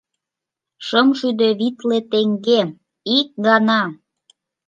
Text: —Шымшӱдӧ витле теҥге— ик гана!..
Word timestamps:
—Шымшӱдӧ 0.87 1.47
витле 1.59 1.99
теҥге— 2.11 2.61
ик 3.17 3.29
гана!.. 3.47 3.81